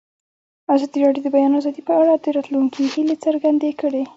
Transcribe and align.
ازادي 0.73 0.97
راډیو 1.05 1.23
د 1.23 1.27
د 1.31 1.33
بیان 1.35 1.51
آزادي 1.59 1.81
په 1.87 1.93
اړه 2.01 2.13
د 2.23 2.25
راتلونکي 2.37 2.83
هیلې 2.93 3.15
څرګندې 3.25 3.71
کړې. 3.81 4.01